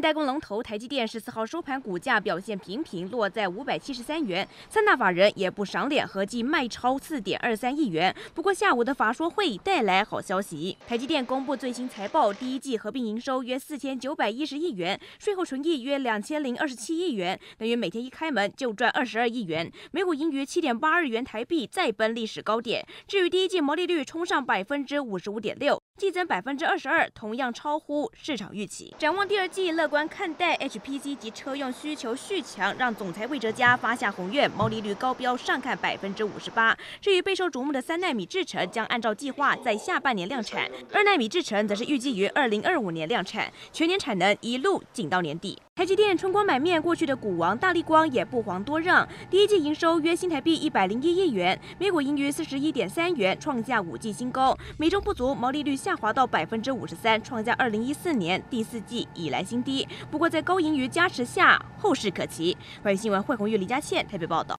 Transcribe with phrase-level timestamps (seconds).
[0.00, 4.48] 代工龙头台积电十四号收盘股价表现平平，落在五百七十三元。
[4.70, 8.14] 三大法人也不赏脸，合计卖超四点二三亿元。
[8.32, 22.82] 不过下午的法说会带来好消息，台积电公布最新财报，第一季合并营收约四千九百一十亿元，税后纯益约两千零二十七亿元，等于每天一开门就赚二十二亿元，每股盈余七点八二元台币，再奔历史高点。
[23.06, 28.94] 至于第一季毛利率冲上百分之五十五点六，季增百分之二十二，同样超乎市场预期。
[28.98, 29.74] 展望第二季。
[29.74, 36.74] 乐客观看待 HPC 及车用需求续强，让总裁魏哲家发下宏愿，毛利率高标上看百分之五十八。
[37.02, 45.58] 至于备受瞩目的三纳米制程，将按照计划在下半年量产；二纳米制程则是预计于二零二五年量产，全年产能一路紧到年底。
[45.76, 59.84] 台积电春光满面，过去的股王大力光也不遑多让，第一季营收约新台币一百零一亿元，每股盈余四十一点三元，创下五季新高，美中不足，毛利率下滑到百分之五十三，创下二零一四年第四季以来新低。
[60.12, 62.56] 不过在高盈余加持下，后市可期。
[62.80, 64.52] 关于新闻，惠红玉、李佳倩台北报道。